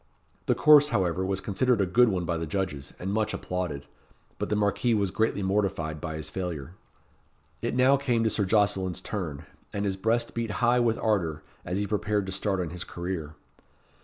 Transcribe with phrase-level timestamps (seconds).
[0.47, 3.85] The course, however, was considered a good one by the judges, and much applauded;
[4.39, 6.73] but the Marquis was greatly mortified by his failure.
[7.61, 11.77] It now came to Sir Jocelyn's turn, and his breast beat high with ardour, as
[11.77, 13.35] he prepared to start on his career.